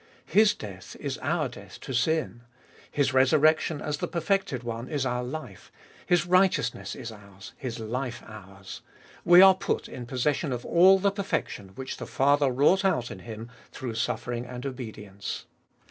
His 0.25 0.55
death 0.55 0.97
is 0.99 1.19
our 1.19 1.47
death 1.47 1.79
to 1.81 1.93
sin, 1.93 2.41
His 2.89 3.13
resurrection 3.13 3.79
as 3.83 3.97
the 3.97 4.07
perfected 4.07 4.63
One 4.63 4.89
is 4.89 5.05
our 5.05 5.23
life, 5.23 5.71
His 6.07 6.25
righteous 6.25 6.73
ness 6.73 6.95
is 6.95 7.11
ours, 7.11 7.53
His 7.55 7.77
life 7.77 8.23
ours; 8.25 8.81
we 9.23 9.43
are 9.43 9.53
put 9.53 9.87
in 9.87 10.07
possession 10.07 10.51
of 10.51 10.65
all 10.65 10.97
the 10.97 11.11
perfection 11.11 11.73
which 11.75 11.97
the 11.97 12.07
Father 12.07 12.49
wrought 12.49 12.83
out 12.83 13.11
in 13.11 13.19
Him 13.19 13.51
through 13.71 13.93
suffering 13.93 14.43
and 14.47 14.65
obedience. 14.65 15.45